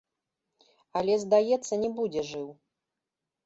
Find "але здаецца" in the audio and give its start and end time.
1.03-1.73